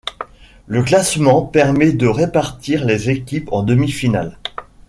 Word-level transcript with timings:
Le 0.65 0.81
classement 0.81 1.43
permet 1.45 1.91
de 1.91 2.07
répartir 2.07 2.85
les 2.85 3.11
équipes 3.11 3.49
en 3.53 3.61
demi-finales. 3.61 4.39